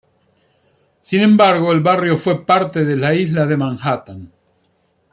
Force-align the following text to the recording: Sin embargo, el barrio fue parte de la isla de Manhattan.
Sin 1.01 1.21
embargo, 1.21 1.71
el 1.71 1.81
barrio 1.81 2.17
fue 2.17 2.43
parte 2.43 2.83
de 2.85 2.97
la 2.97 3.13
isla 3.13 3.45
de 3.45 3.55
Manhattan. 3.55 4.31